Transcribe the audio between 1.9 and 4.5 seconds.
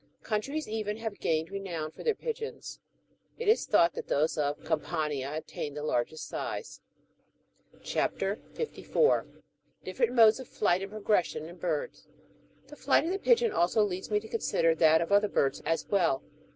for their pigeons; it is thought that those